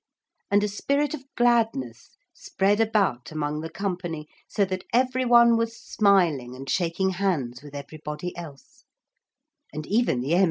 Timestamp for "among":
3.31-3.61